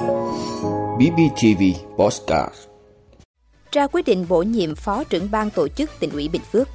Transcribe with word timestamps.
BBTV 0.00 1.62
Postcard. 1.96 2.54
Ra 3.72 3.86
quyết 3.86 4.04
định 4.06 4.26
bổ 4.28 4.42
nhiệm 4.42 4.74
Phó 4.74 5.04
trưởng 5.04 5.30
ban 5.30 5.50
tổ 5.50 5.68
chức 5.68 5.90
tỉnh 5.98 6.10
ủy 6.10 6.28
Bình 6.28 6.42
Phước. 6.52 6.68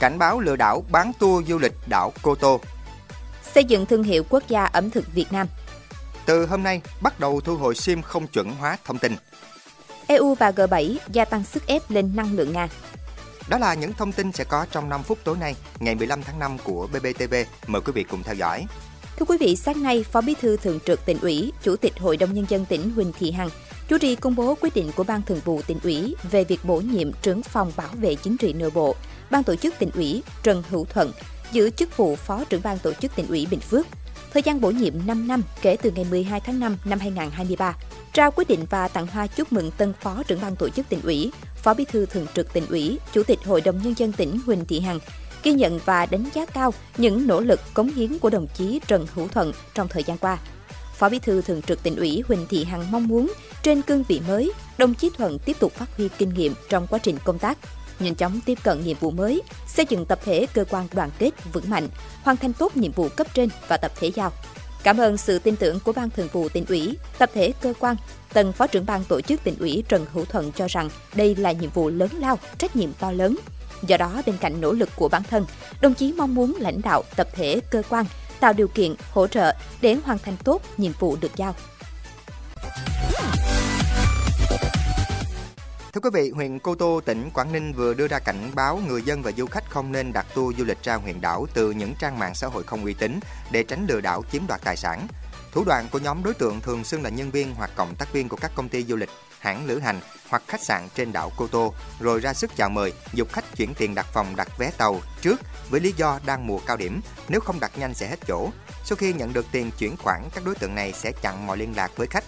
Cảnh 0.00 0.18
báo 0.18 0.40
lừa 0.40 0.56
đảo 0.56 0.84
bán 0.90 1.12
tour 1.18 1.48
du 1.48 1.58
lịch 1.58 1.72
đảo 1.86 2.12
Cô 2.22 2.34
Tô. 2.34 2.60
Xây 3.54 3.64
dựng 3.64 3.86
thương 3.86 4.02
hiệu 4.02 4.24
quốc 4.28 4.42
gia 4.48 4.64
ẩm 4.64 4.90
thực 4.90 5.14
Việt 5.14 5.32
Nam. 5.32 5.46
Từ 6.26 6.46
hôm 6.46 6.62
nay 6.62 6.80
bắt 7.00 7.20
đầu 7.20 7.40
thu 7.40 7.56
hồi 7.56 7.74
SIM 7.74 8.02
không 8.02 8.26
chuẩn 8.26 8.50
hóa 8.50 8.76
thông 8.84 8.98
tin. 8.98 9.16
EU 10.06 10.34
và 10.34 10.50
G7 10.50 10.96
gia 11.08 11.24
tăng 11.24 11.44
sức 11.44 11.66
ép 11.66 11.90
lên 11.90 12.16
năng 12.16 12.36
lượng 12.36 12.52
Nga. 12.52 12.68
Đó 13.48 13.58
là 13.58 13.74
những 13.74 13.92
thông 13.92 14.12
tin 14.12 14.32
sẽ 14.32 14.44
có 14.44 14.66
trong 14.70 14.88
5 14.88 15.02
phút 15.02 15.18
tối 15.24 15.36
nay, 15.40 15.54
ngày 15.78 15.94
15 15.94 16.22
tháng 16.22 16.38
5 16.38 16.58
của 16.64 16.86
BBTV. 16.86 17.34
Mời 17.66 17.82
quý 17.82 17.92
vị 17.92 18.02
cùng 18.02 18.22
theo 18.22 18.34
dõi. 18.34 18.66
Thưa 19.20 19.26
quý 19.26 19.36
vị, 19.40 19.56
sáng 19.56 19.82
nay, 19.82 20.04
Phó 20.12 20.20
Bí 20.20 20.34
thư 20.40 20.56
Thường 20.56 20.78
trực 20.86 21.04
tỉnh 21.04 21.20
ủy, 21.20 21.52
Chủ 21.62 21.76
tịch 21.76 21.98
Hội 21.98 22.16
đồng 22.16 22.34
Nhân 22.34 22.46
dân 22.48 22.64
tỉnh 22.64 22.90
Huỳnh 22.90 23.12
Thị 23.18 23.30
Hằng 23.30 23.48
chủ 23.88 23.98
trì 23.98 24.16
công 24.16 24.34
bố 24.34 24.54
quyết 24.60 24.74
định 24.74 24.90
của 24.96 25.04
Ban 25.04 25.22
Thường 25.22 25.40
vụ 25.44 25.62
tỉnh 25.66 25.78
ủy 25.82 26.14
về 26.30 26.44
việc 26.44 26.64
bổ 26.64 26.80
nhiệm 26.80 27.12
trưởng 27.22 27.42
phòng 27.42 27.72
bảo 27.76 27.88
vệ 28.00 28.14
chính 28.14 28.36
trị 28.36 28.52
nội 28.52 28.70
bộ, 28.74 28.94
Ban 29.30 29.42
tổ 29.42 29.56
chức 29.56 29.74
tỉnh 29.78 29.90
ủy 29.94 30.22
Trần 30.42 30.62
Hữu 30.70 30.84
Thuận 30.84 31.12
giữ 31.52 31.70
chức 31.70 31.96
vụ 31.96 32.16
Phó 32.16 32.44
trưởng 32.44 32.62
ban 32.64 32.78
tổ 32.78 32.92
chức 32.92 33.16
tỉnh 33.16 33.28
ủy 33.28 33.46
Bình 33.50 33.60
Phước. 33.60 33.86
Thời 34.32 34.42
gian 34.42 34.60
bổ 34.60 34.70
nhiệm 34.70 34.94
5 35.06 35.28
năm 35.28 35.42
kể 35.62 35.76
từ 35.82 35.90
ngày 35.90 36.06
12 36.10 36.40
tháng 36.40 36.60
5 36.60 36.76
năm 36.84 36.98
2023. 36.98 37.76
Trao 38.12 38.30
quyết 38.30 38.48
định 38.48 38.64
và 38.70 38.88
tặng 38.88 39.06
hoa 39.06 39.26
chúc 39.26 39.52
mừng 39.52 39.70
tân 39.70 39.92
Phó 40.00 40.22
trưởng 40.26 40.40
ban 40.40 40.56
tổ 40.56 40.68
chức 40.68 40.88
tỉnh 40.88 41.02
ủy, 41.02 41.32
Phó 41.56 41.74
Bí 41.74 41.84
thư 41.84 42.06
Thường 42.06 42.26
trực 42.34 42.52
tỉnh 42.52 42.66
ủy, 42.66 42.98
Chủ 43.12 43.22
tịch 43.22 43.38
Hội 43.44 43.60
đồng 43.60 43.82
Nhân 43.82 43.94
dân 43.96 44.12
tỉnh 44.12 44.38
Huỳnh 44.46 44.64
Thị 44.64 44.80
Hằng 44.80 44.98
ghi 45.42 45.52
nhận 45.52 45.80
và 45.84 46.06
đánh 46.06 46.24
giá 46.34 46.46
cao 46.46 46.74
những 46.96 47.26
nỗ 47.26 47.40
lực 47.40 47.60
cống 47.74 47.88
hiến 47.88 48.18
của 48.18 48.30
đồng 48.30 48.46
chí 48.54 48.80
Trần 48.86 49.06
Hữu 49.14 49.28
Thuận 49.28 49.52
trong 49.74 49.88
thời 49.88 50.04
gian 50.04 50.18
qua. 50.18 50.38
Phó 50.96 51.08
Bí 51.08 51.18
thư 51.18 51.42
Thường 51.42 51.62
trực 51.62 51.82
tỉnh 51.82 51.96
ủy 51.96 52.22
Huỳnh 52.28 52.46
Thị 52.48 52.64
Hằng 52.64 52.90
mong 52.90 53.08
muốn 53.08 53.32
trên 53.62 53.82
cương 53.82 54.04
vị 54.08 54.20
mới, 54.28 54.52
đồng 54.78 54.94
chí 54.94 55.10
Thuận 55.16 55.38
tiếp 55.38 55.56
tục 55.60 55.72
phát 55.72 55.96
huy 55.96 56.08
kinh 56.18 56.34
nghiệm 56.34 56.54
trong 56.68 56.86
quá 56.86 56.98
trình 57.02 57.16
công 57.24 57.38
tác, 57.38 57.58
nhanh 57.98 58.14
chóng 58.14 58.40
tiếp 58.46 58.58
cận 58.64 58.84
nhiệm 58.84 58.96
vụ 59.00 59.10
mới, 59.10 59.42
xây 59.66 59.86
dựng 59.88 60.06
tập 60.06 60.18
thể 60.24 60.46
cơ 60.54 60.64
quan 60.70 60.86
đoàn 60.92 61.10
kết 61.18 61.30
vững 61.52 61.70
mạnh, 61.70 61.88
hoàn 62.22 62.36
thành 62.36 62.52
tốt 62.52 62.76
nhiệm 62.76 62.92
vụ 62.92 63.08
cấp 63.08 63.26
trên 63.34 63.48
và 63.68 63.76
tập 63.76 63.92
thể 64.00 64.10
giao. 64.14 64.32
Cảm 64.82 64.98
ơn 64.98 65.16
sự 65.16 65.38
tin 65.38 65.56
tưởng 65.56 65.80
của 65.80 65.92
Ban 65.92 66.10
Thường 66.10 66.28
vụ 66.32 66.48
tỉnh 66.48 66.64
ủy, 66.68 66.96
tập 67.18 67.30
thể 67.34 67.52
cơ 67.62 67.72
quan, 67.80 67.96
tần 68.32 68.52
Phó 68.52 68.66
trưởng 68.66 68.86
ban 68.86 69.04
tổ 69.04 69.20
chức 69.20 69.44
tỉnh 69.44 69.58
ủy 69.58 69.84
Trần 69.88 70.06
Hữu 70.12 70.24
Thuận 70.24 70.52
cho 70.52 70.66
rằng 70.68 70.90
đây 71.14 71.34
là 71.34 71.52
nhiệm 71.52 71.70
vụ 71.70 71.90
lớn 71.90 72.10
lao, 72.18 72.38
trách 72.58 72.76
nhiệm 72.76 72.92
to 72.92 73.12
lớn. 73.12 73.36
Do 73.82 73.96
đó, 73.96 74.22
bên 74.26 74.36
cạnh 74.40 74.60
nỗ 74.60 74.72
lực 74.72 74.88
của 74.96 75.08
bản 75.08 75.22
thân, 75.22 75.46
đồng 75.80 75.94
chí 75.94 76.12
mong 76.12 76.34
muốn 76.34 76.56
lãnh 76.58 76.82
đạo, 76.82 77.02
tập 77.16 77.28
thể, 77.32 77.60
cơ 77.70 77.82
quan 77.88 78.04
tạo 78.40 78.52
điều 78.52 78.68
kiện, 78.68 78.94
hỗ 79.10 79.26
trợ 79.26 79.54
để 79.80 79.94
hoàn 80.04 80.18
thành 80.18 80.36
tốt 80.44 80.62
nhiệm 80.76 80.92
vụ 80.98 81.16
được 81.20 81.36
giao. 81.36 81.54
Thưa 85.92 86.00
quý 86.00 86.10
vị, 86.12 86.30
huyện 86.30 86.58
Cô 86.58 86.74
Tô, 86.74 87.00
tỉnh 87.04 87.30
Quảng 87.34 87.52
Ninh 87.52 87.72
vừa 87.72 87.94
đưa 87.94 88.08
ra 88.08 88.18
cảnh 88.18 88.50
báo 88.54 88.80
người 88.88 89.02
dân 89.02 89.22
và 89.22 89.32
du 89.36 89.46
khách 89.46 89.70
không 89.70 89.92
nên 89.92 90.12
đặt 90.12 90.26
tour 90.34 90.58
du 90.58 90.64
lịch 90.64 90.82
ra 90.82 90.94
huyện 90.94 91.20
đảo 91.20 91.46
từ 91.54 91.70
những 91.70 91.94
trang 91.98 92.18
mạng 92.18 92.34
xã 92.34 92.46
hội 92.46 92.62
không 92.62 92.84
uy 92.84 92.94
tín 92.94 93.20
để 93.50 93.62
tránh 93.62 93.86
lừa 93.88 94.00
đảo 94.00 94.22
chiếm 94.32 94.46
đoạt 94.46 94.60
tài 94.64 94.76
sản. 94.76 95.06
Thủ 95.52 95.64
đoạn 95.64 95.88
của 95.92 95.98
nhóm 95.98 96.22
đối 96.22 96.34
tượng 96.34 96.60
thường 96.60 96.84
xưng 96.84 97.02
là 97.02 97.10
nhân 97.10 97.30
viên 97.30 97.54
hoặc 97.54 97.70
cộng 97.76 97.94
tác 97.94 98.12
viên 98.12 98.28
của 98.28 98.36
các 98.36 98.52
công 98.54 98.68
ty 98.68 98.84
du 98.84 98.96
lịch, 98.96 99.10
hãng 99.38 99.66
lữ 99.66 99.78
hành 99.78 100.00
hoặc 100.28 100.42
khách 100.46 100.64
sạn 100.64 100.88
trên 100.94 101.12
đảo 101.12 101.32
Cô 101.36 101.46
Tô, 101.46 101.74
rồi 102.00 102.20
ra 102.20 102.32
sức 102.32 102.50
chào 102.56 102.68
mời, 102.68 102.92
dục 103.12 103.32
khách 103.32 103.56
chuyển 103.56 103.74
tiền 103.74 103.94
đặt 103.94 104.06
phòng 104.12 104.36
đặt 104.36 104.48
vé 104.58 104.70
tàu 104.78 105.00
trước 105.20 105.40
với 105.70 105.80
lý 105.80 105.94
do 105.96 106.20
đang 106.26 106.46
mùa 106.46 106.58
cao 106.66 106.76
điểm, 106.76 107.00
nếu 107.28 107.40
không 107.40 107.60
đặt 107.60 107.78
nhanh 107.78 107.94
sẽ 107.94 108.08
hết 108.08 108.18
chỗ. 108.26 108.50
Sau 108.84 108.96
khi 108.96 109.12
nhận 109.12 109.32
được 109.32 109.46
tiền 109.52 109.70
chuyển 109.78 109.96
khoản, 109.96 110.28
các 110.34 110.44
đối 110.44 110.54
tượng 110.54 110.74
này 110.74 110.92
sẽ 110.92 111.12
chặn 111.22 111.46
mọi 111.46 111.56
liên 111.56 111.76
lạc 111.76 111.90
với 111.96 112.06
khách, 112.06 112.24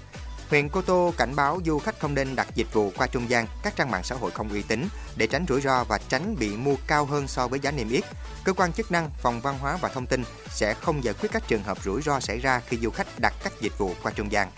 Huyện 0.52 0.68
Cô 0.68 0.82
Tô 0.82 1.12
cảnh 1.16 1.36
báo 1.36 1.60
du 1.66 1.78
khách 1.78 2.00
không 2.00 2.14
nên 2.14 2.36
đặt 2.36 2.46
dịch 2.54 2.72
vụ 2.72 2.92
qua 2.96 3.06
trung 3.06 3.30
gian 3.30 3.46
các 3.62 3.76
trang 3.76 3.90
mạng 3.90 4.02
xã 4.04 4.14
hội 4.14 4.30
không 4.30 4.48
uy 4.48 4.62
tín 4.62 4.88
để 5.16 5.26
tránh 5.26 5.44
rủi 5.48 5.60
ro 5.60 5.84
và 5.84 5.98
tránh 6.08 6.36
bị 6.38 6.56
mua 6.56 6.74
cao 6.86 7.04
hơn 7.04 7.28
so 7.28 7.48
với 7.48 7.60
giá 7.60 7.70
niêm 7.70 7.88
yết. 7.88 8.04
Cơ 8.44 8.52
quan 8.52 8.72
chức 8.72 8.92
năng, 8.92 9.10
phòng 9.22 9.40
văn 9.40 9.58
hóa 9.58 9.78
và 9.80 9.88
thông 9.88 10.06
tin 10.06 10.24
sẽ 10.50 10.74
không 10.74 11.04
giải 11.04 11.14
quyết 11.14 11.32
các 11.32 11.48
trường 11.48 11.62
hợp 11.62 11.84
rủi 11.84 12.02
ro 12.02 12.20
xảy 12.20 12.38
ra 12.38 12.60
khi 12.66 12.76
du 12.76 12.90
khách 12.90 13.20
đặt 13.20 13.34
các 13.44 13.52
dịch 13.60 13.78
vụ 13.78 13.94
qua 14.02 14.12
trung 14.12 14.32
gian. 14.32 14.48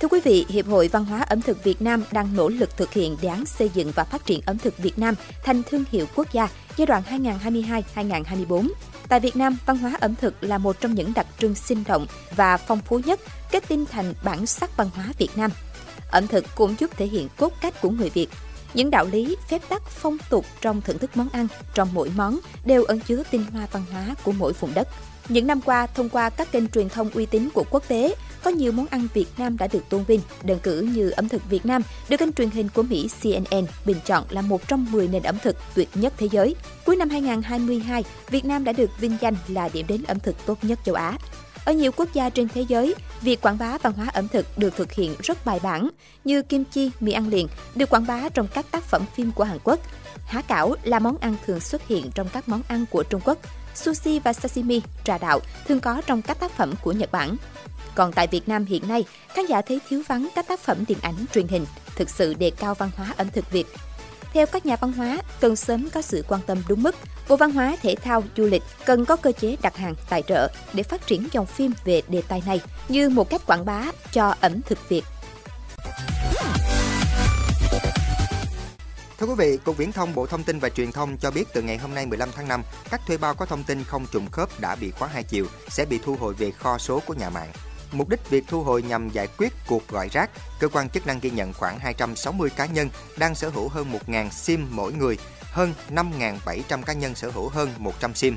Thưa 0.00 0.08
quý 0.08 0.20
vị, 0.24 0.46
Hiệp 0.48 0.66
hội 0.66 0.88
Văn 0.88 1.04
hóa 1.04 1.20
ẩm 1.20 1.42
thực 1.42 1.64
Việt 1.64 1.82
Nam 1.82 2.04
đang 2.12 2.36
nỗ 2.36 2.48
lực 2.48 2.76
thực 2.76 2.92
hiện 2.92 3.16
đề 3.22 3.28
án 3.28 3.46
xây 3.46 3.70
dựng 3.74 3.92
và 3.94 4.04
phát 4.04 4.26
triển 4.26 4.40
ẩm 4.46 4.58
thực 4.58 4.78
Việt 4.78 4.98
Nam 4.98 5.14
thành 5.44 5.62
thương 5.62 5.84
hiệu 5.90 6.06
quốc 6.14 6.32
gia 6.32 6.48
giai 6.76 6.86
đoạn 6.86 7.02
2022-2024. 7.94 8.68
Tại 9.08 9.20
Việt 9.20 9.36
Nam, 9.36 9.58
văn 9.66 9.78
hóa 9.78 9.92
ẩm 10.00 10.14
thực 10.14 10.44
là 10.44 10.58
một 10.58 10.80
trong 10.80 10.94
những 10.94 11.12
đặc 11.14 11.26
trưng 11.38 11.54
sinh 11.54 11.84
động 11.88 12.06
và 12.36 12.56
phong 12.56 12.80
phú 12.80 13.00
nhất, 13.04 13.20
kết 13.50 13.64
tinh 13.68 13.86
thành 13.86 14.14
bản 14.22 14.46
sắc 14.46 14.76
văn 14.76 14.90
hóa 14.94 15.12
Việt 15.18 15.30
Nam. 15.36 15.50
Ẩm 16.10 16.26
thực 16.26 16.44
cũng 16.54 16.74
giúp 16.78 16.90
thể 16.96 17.06
hiện 17.06 17.28
cốt 17.36 17.52
cách 17.60 17.80
của 17.80 17.90
người 17.90 18.10
Việt. 18.10 18.28
Những 18.74 18.90
đạo 18.90 19.06
lý, 19.12 19.36
phép 19.48 19.62
tắc, 19.68 19.82
phong 19.88 20.16
tục 20.30 20.44
trong 20.60 20.80
thưởng 20.80 20.98
thức 20.98 21.16
món 21.16 21.28
ăn, 21.28 21.48
trong 21.74 21.88
mỗi 21.92 22.10
món 22.16 22.38
đều 22.64 22.84
ẩn 22.84 23.00
chứa 23.00 23.22
tinh 23.30 23.44
hoa 23.52 23.66
văn 23.72 23.84
hóa 23.92 24.14
của 24.22 24.32
mỗi 24.32 24.52
vùng 24.52 24.74
đất. 24.74 24.88
Những 25.28 25.46
năm 25.46 25.60
qua, 25.60 25.86
thông 25.86 26.08
qua 26.08 26.30
các 26.30 26.52
kênh 26.52 26.68
truyền 26.68 26.88
thông 26.88 27.10
uy 27.10 27.26
tín 27.26 27.48
của 27.54 27.64
quốc 27.70 27.88
tế, 27.88 28.14
có 28.46 28.52
nhiều 28.52 28.72
món 28.72 28.86
ăn 28.86 29.08
Việt 29.14 29.26
Nam 29.38 29.56
đã 29.58 29.68
được 29.72 29.88
tôn 29.88 30.04
vinh, 30.04 30.20
đơn 30.42 30.58
cử 30.62 30.80
như 30.80 31.10
ẩm 31.10 31.28
thực 31.28 31.50
Việt 31.50 31.66
Nam 31.66 31.82
được 32.08 32.16
kênh 32.16 32.32
truyền 32.32 32.50
hình 32.50 32.68
của 32.74 32.82
Mỹ 32.82 33.08
CNN 33.22 33.66
bình 33.84 33.96
chọn 34.06 34.24
là 34.30 34.40
một 34.40 34.68
trong 34.68 34.86
10 34.92 35.08
nền 35.08 35.22
ẩm 35.22 35.36
thực 35.42 35.56
tuyệt 35.74 35.88
nhất 35.94 36.12
thế 36.16 36.28
giới. 36.32 36.54
Cuối 36.84 36.96
năm 36.96 37.10
2022, 37.10 38.04
Việt 38.30 38.44
Nam 38.44 38.64
đã 38.64 38.72
được 38.72 38.90
vinh 39.00 39.16
danh 39.20 39.34
là 39.48 39.68
điểm 39.72 39.86
đến 39.88 40.02
ẩm 40.02 40.20
thực 40.20 40.46
tốt 40.46 40.58
nhất 40.62 40.78
châu 40.84 40.94
Á. 40.94 41.18
Ở 41.66 41.72
nhiều 41.72 41.92
quốc 41.96 42.08
gia 42.12 42.30
trên 42.30 42.48
thế 42.48 42.64
giới, 42.68 42.94
việc 43.20 43.40
quảng 43.40 43.58
bá 43.58 43.78
văn 43.78 43.92
hóa 43.92 44.06
ẩm 44.12 44.28
thực 44.28 44.58
được 44.58 44.76
thực 44.76 44.92
hiện 44.92 45.14
rất 45.22 45.46
bài 45.46 45.60
bản, 45.62 45.88
như 46.24 46.42
kim 46.42 46.64
chi, 46.64 46.90
mì 47.00 47.12
ăn 47.12 47.28
liền 47.28 47.48
được 47.74 47.90
quảng 47.90 48.06
bá 48.06 48.28
trong 48.28 48.48
các 48.48 48.66
tác 48.70 48.84
phẩm 48.84 49.04
phim 49.14 49.32
của 49.32 49.44
Hàn 49.44 49.58
Quốc. 49.64 49.80
Há 50.26 50.42
cảo 50.42 50.74
là 50.82 50.98
món 50.98 51.18
ăn 51.18 51.36
thường 51.46 51.60
xuất 51.60 51.86
hiện 51.86 52.10
trong 52.14 52.28
các 52.28 52.48
món 52.48 52.62
ăn 52.68 52.84
của 52.90 53.02
Trung 53.02 53.20
Quốc. 53.24 53.38
Sushi 53.74 54.18
và 54.18 54.32
sashimi, 54.32 54.82
trà 55.04 55.18
đạo 55.18 55.40
thường 55.68 55.80
có 55.80 56.02
trong 56.06 56.22
các 56.22 56.40
tác 56.40 56.50
phẩm 56.50 56.74
của 56.82 56.92
Nhật 56.92 57.12
Bản. 57.12 57.36
Còn 57.94 58.12
tại 58.12 58.26
Việt 58.26 58.48
Nam 58.48 58.64
hiện 58.64 58.88
nay, 58.88 59.04
khán 59.28 59.46
giả 59.46 59.62
thấy 59.62 59.80
thiếu 59.88 60.02
vắng 60.08 60.28
các 60.34 60.48
tác 60.48 60.60
phẩm 60.60 60.84
điện 60.88 60.98
ảnh 61.02 61.14
truyền 61.34 61.48
hình, 61.48 61.66
thực 61.96 62.10
sự 62.10 62.34
đề 62.34 62.50
cao 62.50 62.74
văn 62.74 62.90
hóa 62.96 63.14
ẩm 63.16 63.28
thực 63.32 63.50
Việt. 63.50 63.66
Theo 64.36 64.46
các 64.46 64.66
nhà 64.66 64.76
văn 64.76 64.92
hóa, 64.92 65.18
cần 65.40 65.56
sớm 65.56 65.88
có 65.90 66.02
sự 66.02 66.24
quan 66.28 66.40
tâm 66.46 66.62
đúng 66.68 66.82
mức. 66.82 66.96
Bộ 67.28 67.36
Văn 67.36 67.50
hóa, 67.50 67.76
Thể 67.82 67.94
thao, 67.94 68.22
Du 68.36 68.44
lịch 68.44 68.62
cần 68.86 69.04
có 69.04 69.16
cơ 69.16 69.32
chế 69.32 69.56
đặt 69.62 69.76
hàng, 69.76 69.94
tài 70.08 70.22
trợ 70.22 70.52
để 70.72 70.82
phát 70.82 71.06
triển 71.06 71.28
dòng 71.32 71.46
phim 71.46 71.72
về 71.84 72.02
đề 72.08 72.22
tài 72.28 72.42
này 72.46 72.60
như 72.88 73.08
một 73.08 73.30
cách 73.30 73.46
quảng 73.46 73.64
bá 73.64 73.84
cho 74.12 74.34
ẩm 74.40 74.60
thực 74.62 74.88
Việt. 74.88 75.04
Thưa 79.18 79.26
quý 79.26 79.34
vị, 79.38 79.58
Cục 79.64 79.76
Viễn 79.76 79.92
thông 79.92 80.14
Bộ 80.14 80.26
Thông 80.26 80.42
tin 80.42 80.58
và 80.58 80.68
Truyền 80.68 80.92
thông 80.92 81.16
cho 81.16 81.30
biết 81.30 81.44
từ 81.54 81.62
ngày 81.62 81.78
hôm 81.78 81.94
nay 81.94 82.06
15 82.06 82.28
tháng 82.36 82.48
5, 82.48 82.62
các 82.90 83.00
thuê 83.06 83.16
bao 83.16 83.34
có 83.34 83.46
thông 83.46 83.64
tin 83.64 83.84
không 83.84 84.06
trùng 84.12 84.30
khớp 84.30 84.60
đã 84.60 84.74
bị 84.74 84.90
khóa 84.90 85.08
hai 85.08 85.22
chiều 85.22 85.46
sẽ 85.68 85.84
bị 85.84 85.98
thu 86.04 86.16
hồi 86.20 86.34
về 86.34 86.50
kho 86.50 86.78
số 86.78 87.02
của 87.06 87.14
nhà 87.14 87.30
mạng. 87.30 87.52
Mục 87.92 88.08
đích 88.08 88.30
việc 88.30 88.44
thu 88.48 88.62
hồi 88.62 88.82
nhằm 88.82 89.08
giải 89.08 89.28
quyết 89.38 89.52
cuộc 89.66 89.88
gọi 89.88 90.08
rác, 90.12 90.30
cơ 90.60 90.68
quan 90.68 90.88
chức 90.88 91.06
năng 91.06 91.20
ghi 91.20 91.30
nhận 91.30 91.52
khoảng 91.52 91.78
260 91.78 92.50
cá 92.50 92.66
nhân 92.66 92.90
đang 93.18 93.34
sở 93.34 93.48
hữu 93.48 93.68
hơn 93.68 93.92
1.000 94.06 94.30
SIM 94.30 94.66
mỗi 94.70 94.92
người, 94.92 95.18
hơn 95.42 95.74
5.700 95.90 96.82
cá 96.82 96.92
nhân 96.92 97.14
sở 97.14 97.30
hữu 97.30 97.48
hơn 97.48 97.70
100 97.78 98.14
SIM. 98.14 98.36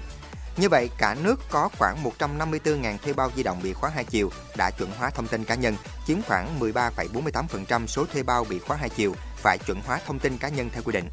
Như 0.58 0.70
vậy, 0.70 0.90
cả 0.98 1.16
nước 1.24 1.40
có 1.50 1.70
khoảng 1.78 2.04
154.000 2.20 2.98
thuê 2.98 3.14
bao 3.14 3.32
di 3.36 3.44
động 3.44 3.60
bị 3.64 3.74
khóa 3.74 3.90
hai 3.90 4.04
chiều 4.04 4.32
đã 4.58 4.72
chuẩn 4.72 4.92
hóa 4.98 5.10
thông 5.10 5.28
tin 5.28 5.44
cá 5.44 5.56
nhân, 5.56 5.76
chiếm 6.08 6.22
khoảng 6.22 6.60
13,48% 6.60 7.88
số 7.88 8.06
thuê 8.06 8.24
bao 8.24 8.44
bị 8.50 8.60
khóa 8.60 8.78
hai 8.78 8.90
chiều 8.90 9.16
phải 9.36 9.58
chuẩn 9.58 9.82
hóa 9.82 10.00
thông 10.06 10.20
tin 10.20 10.38
cá 10.38 10.50
nhân 10.50 10.70
theo 10.74 10.84
quy 10.84 10.94
định. 10.94 11.10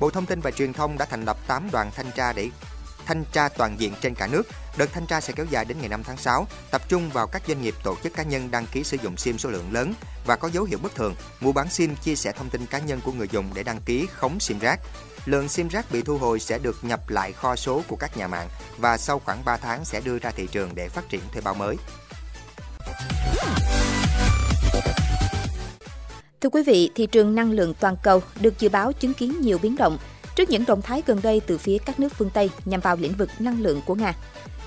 Bộ 0.00 0.10
Thông 0.10 0.26
tin 0.26 0.40
và 0.40 0.50
Truyền 0.50 0.72
thông 0.72 0.98
đã 0.98 1.04
thành 1.04 1.24
lập 1.24 1.36
8 1.46 1.68
đoàn 1.72 1.90
thanh 1.96 2.10
tra 2.16 2.32
để 2.32 2.50
thanh 3.06 3.24
tra 3.32 3.48
toàn 3.48 3.80
diện 3.80 3.92
trên 4.00 4.14
cả 4.14 4.26
nước. 4.26 4.42
Đợt 4.76 4.92
thanh 4.92 5.06
tra 5.06 5.20
sẽ 5.20 5.32
kéo 5.36 5.46
dài 5.50 5.64
đến 5.64 5.78
ngày 5.80 5.88
5 5.88 6.02
tháng 6.02 6.16
6, 6.16 6.46
tập 6.70 6.82
trung 6.88 7.10
vào 7.10 7.26
các 7.26 7.42
doanh 7.48 7.62
nghiệp 7.62 7.74
tổ 7.84 7.96
chức 8.02 8.14
cá 8.14 8.22
nhân 8.22 8.50
đăng 8.50 8.66
ký 8.66 8.84
sử 8.84 8.96
dụng 9.02 9.16
SIM 9.16 9.38
số 9.38 9.50
lượng 9.50 9.72
lớn 9.72 9.94
và 10.26 10.36
có 10.36 10.48
dấu 10.48 10.64
hiệu 10.64 10.78
bất 10.82 10.94
thường, 10.94 11.14
mua 11.40 11.52
bán 11.52 11.70
SIM 11.70 11.96
chia 11.96 12.14
sẻ 12.14 12.32
thông 12.32 12.50
tin 12.50 12.66
cá 12.66 12.78
nhân 12.78 13.00
của 13.04 13.12
người 13.12 13.28
dùng 13.32 13.50
để 13.54 13.62
đăng 13.62 13.80
ký 13.80 14.06
khống 14.12 14.40
SIM 14.40 14.58
rác. 14.58 14.80
Lượng 15.24 15.48
SIM 15.48 15.68
rác 15.68 15.92
bị 15.92 16.02
thu 16.02 16.18
hồi 16.18 16.40
sẽ 16.40 16.58
được 16.58 16.84
nhập 16.84 17.08
lại 17.08 17.32
kho 17.32 17.56
số 17.56 17.82
của 17.88 17.96
các 17.96 18.16
nhà 18.16 18.28
mạng 18.28 18.48
và 18.78 18.96
sau 18.96 19.18
khoảng 19.18 19.44
3 19.44 19.56
tháng 19.56 19.84
sẽ 19.84 20.00
đưa 20.00 20.18
ra 20.18 20.30
thị 20.30 20.48
trường 20.52 20.74
để 20.74 20.88
phát 20.88 21.08
triển 21.08 21.20
thuê 21.32 21.40
bao 21.40 21.54
mới. 21.54 21.76
Thưa 26.40 26.48
quý 26.48 26.62
vị, 26.62 26.90
thị 26.94 27.06
trường 27.06 27.34
năng 27.34 27.50
lượng 27.50 27.74
toàn 27.80 27.96
cầu 28.02 28.22
được 28.40 28.58
dự 28.58 28.68
báo 28.68 28.92
chứng 28.92 29.14
kiến 29.14 29.40
nhiều 29.40 29.58
biến 29.58 29.76
động 29.76 29.98
trước 30.34 30.50
những 30.50 30.64
động 30.66 30.82
thái 30.82 31.02
gần 31.06 31.20
đây 31.22 31.40
từ 31.46 31.58
phía 31.58 31.78
các 31.78 32.00
nước 32.00 32.12
phương 32.18 32.30
Tây 32.34 32.50
nhằm 32.64 32.80
vào 32.80 32.96
lĩnh 32.96 33.12
vực 33.12 33.30
năng 33.38 33.62
lượng 33.62 33.80
của 33.86 33.94
Nga. 33.94 34.14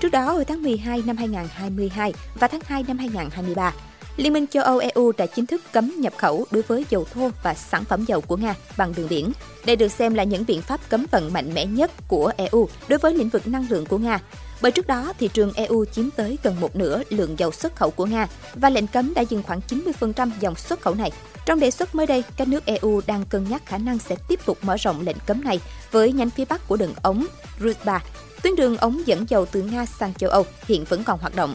Trước 0.00 0.08
đó, 0.08 0.32
hồi 0.32 0.44
tháng 0.44 0.62
12 0.62 1.02
năm 1.06 1.16
2022 1.16 2.12
và 2.40 2.48
tháng 2.48 2.60
2 2.66 2.84
năm 2.88 2.98
2023, 2.98 3.72
Liên 4.16 4.32
minh 4.32 4.46
châu 4.46 4.64
Âu 4.64 4.78
EU 4.78 5.12
đã 5.12 5.26
chính 5.26 5.46
thức 5.46 5.62
cấm 5.72 5.92
nhập 5.98 6.12
khẩu 6.16 6.46
đối 6.50 6.62
với 6.62 6.84
dầu 6.90 7.06
thô 7.14 7.30
và 7.42 7.54
sản 7.54 7.84
phẩm 7.84 8.04
dầu 8.04 8.20
của 8.20 8.36
Nga 8.36 8.54
bằng 8.76 8.92
đường 8.96 9.08
biển. 9.08 9.32
Đây 9.66 9.76
được 9.76 9.88
xem 9.88 10.14
là 10.14 10.24
những 10.24 10.44
biện 10.46 10.62
pháp 10.62 10.80
cấm 10.88 11.06
vận 11.10 11.32
mạnh 11.32 11.54
mẽ 11.54 11.66
nhất 11.66 11.90
của 12.08 12.32
EU 12.36 12.68
đối 12.88 12.98
với 12.98 13.14
lĩnh 13.14 13.28
vực 13.28 13.48
năng 13.48 13.66
lượng 13.70 13.86
của 13.86 13.98
Nga. 13.98 14.20
Bởi 14.62 14.72
trước 14.72 14.86
đó, 14.86 15.12
thị 15.18 15.28
trường 15.32 15.52
EU 15.52 15.84
chiếm 15.84 16.10
tới 16.10 16.38
gần 16.42 16.60
một 16.60 16.76
nửa 16.76 17.02
lượng 17.10 17.38
dầu 17.38 17.52
xuất 17.52 17.76
khẩu 17.76 17.90
của 17.90 18.06
Nga 18.06 18.26
và 18.54 18.70
lệnh 18.70 18.86
cấm 18.86 19.14
đã 19.14 19.22
dừng 19.22 19.42
khoảng 19.42 19.60
90% 19.68 20.30
dòng 20.40 20.54
xuất 20.54 20.80
khẩu 20.80 20.94
này. 20.94 21.12
Trong 21.46 21.60
đề 21.60 21.70
xuất 21.70 21.94
mới 21.94 22.06
đây, 22.06 22.24
các 22.36 22.48
nước 22.48 22.66
EU 22.66 23.00
đang 23.06 23.24
cân 23.24 23.44
nhắc 23.50 23.66
khả 23.66 23.78
năng 23.78 23.98
sẽ 23.98 24.16
tiếp 24.28 24.40
tục 24.46 24.58
mở 24.62 24.76
rộng 24.76 25.00
lệnh 25.00 25.16
cấm 25.26 25.44
này 25.44 25.60
với 25.90 26.12
nhánh 26.12 26.30
phía 26.30 26.44
bắc 26.44 26.68
của 26.68 26.76
đường 26.76 26.94
ống 27.02 27.26
Druzhba. 27.60 27.98
Tuyến 28.42 28.56
đường 28.56 28.76
ống 28.76 29.06
dẫn 29.06 29.24
dầu 29.28 29.46
từ 29.46 29.62
Nga 29.62 29.86
sang 29.86 30.14
châu 30.14 30.30
Âu 30.30 30.46
hiện 30.66 30.84
vẫn 30.84 31.04
còn 31.04 31.18
hoạt 31.18 31.36
động. 31.36 31.54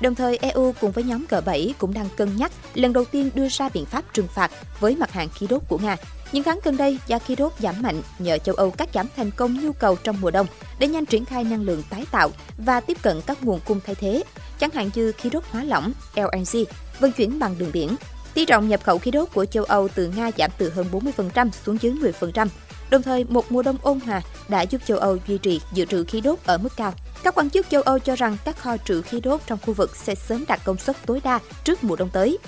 Đồng 0.00 0.14
thời, 0.14 0.36
EU 0.36 0.74
cùng 0.80 0.92
với 0.92 1.04
nhóm 1.04 1.24
G7 1.30 1.72
cũng 1.78 1.94
đang 1.94 2.08
cân 2.16 2.36
nhắc 2.36 2.52
lần 2.74 2.92
đầu 2.92 3.04
tiên 3.04 3.30
đưa 3.34 3.48
ra 3.48 3.68
biện 3.68 3.84
pháp 3.84 4.04
trừng 4.12 4.28
phạt 4.34 4.50
với 4.80 4.96
mặt 4.96 5.12
hàng 5.12 5.28
khí 5.28 5.46
đốt 5.46 5.62
của 5.68 5.78
Nga. 5.78 5.96
Những 6.32 6.42
tháng 6.42 6.58
gần 6.64 6.76
đây, 6.76 6.98
giá 7.06 7.18
khí 7.18 7.36
đốt 7.36 7.52
giảm 7.58 7.82
mạnh 7.82 8.02
nhờ 8.18 8.38
châu 8.38 8.54
Âu 8.54 8.70
cắt 8.70 8.88
giảm 8.94 9.06
thành 9.16 9.30
công 9.30 9.64
nhu 9.64 9.72
cầu 9.72 9.96
trong 9.96 10.20
mùa 10.20 10.30
đông 10.30 10.46
để 10.78 10.88
nhanh 10.88 11.06
triển 11.06 11.24
khai 11.24 11.44
năng 11.44 11.62
lượng 11.62 11.82
tái 11.90 12.04
tạo 12.10 12.30
và 12.58 12.80
tiếp 12.80 13.02
cận 13.02 13.20
các 13.26 13.44
nguồn 13.44 13.60
cung 13.64 13.80
thay 13.86 13.94
thế, 13.94 14.22
chẳng 14.58 14.70
hạn 14.70 14.90
như 14.94 15.12
khí 15.12 15.30
đốt 15.30 15.44
hóa 15.50 15.64
lỏng, 15.64 15.92
LNG, 16.14 16.64
vận 17.00 17.12
chuyển 17.12 17.38
bằng 17.38 17.58
đường 17.58 17.70
biển. 17.72 17.96
Tỷ 18.36 18.44
trọng 18.44 18.68
nhập 18.68 18.80
khẩu 18.84 18.98
khí 18.98 19.10
đốt 19.10 19.28
của 19.34 19.44
châu 19.44 19.64
Âu 19.64 19.88
từ 19.88 20.12
Nga 20.16 20.30
giảm 20.38 20.50
từ 20.58 20.70
hơn 20.70 20.86
40% 20.92 21.50
xuống 21.50 21.78
dưới 21.80 21.92
10%. 22.20 22.48
Đồng 22.90 23.02
thời, 23.02 23.24
một 23.24 23.52
mùa 23.52 23.62
đông 23.62 23.76
ôn 23.82 24.00
hòa 24.00 24.22
đã 24.48 24.62
giúp 24.62 24.80
châu 24.86 24.98
Âu 24.98 25.18
duy 25.26 25.38
trì 25.38 25.60
dự 25.72 25.84
trữ 25.84 26.04
khí 26.04 26.20
đốt 26.20 26.38
ở 26.44 26.58
mức 26.58 26.68
cao. 26.76 26.92
Các 27.22 27.34
quan 27.34 27.50
chức 27.50 27.68
châu 27.70 27.82
Âu 27.82 27.98
cho 27.98 28.16
rằng 28.16 28.36
các 28.44 28.58
kho 28.58 28.76
trữ 28.76 29.02
khí 29.02 29.20
đốt 29.20 29.40
trong 29.46 29.58
khu 29.66 29.74
vực 29.74 29.96
sẽ 29.96 30.14
sớm 30.14 30.44
đạt 30.48 30.60
công 30.64 30.78
suất 30.78 30.96
tối 31.06 31.20
đa 31.24 31.40
trước 31.64 31.84
mùa 31.84 31.96
đông 31.96 32.10
tới. 32.10 32.38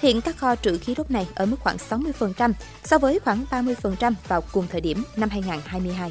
Hiện 0.00 0.20
các 0.20 0.36
kho 0.36 0.56
trữ 0.56 0.78
khí 0.78 0.94
đốt 0.94 1.10
này 1.10 1.26
ở 1.34 1.46
mức 1.46 1.56
khoảng 1.60 1.76
60% 1.90 2.52
so 2.84 2.98
với 2.98 3.18
khoảng 3.24 3.44
30% 3.50 4.12
vào 4.28 4.40
cùng 4.52 4.66
thời 4.70 4.80
điểm 4.80 5.04
năm 5.16 5.28
2022. 5.28 6.10